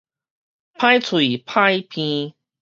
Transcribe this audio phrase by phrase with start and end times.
[0.79, 2.33] 歹喙歹鼻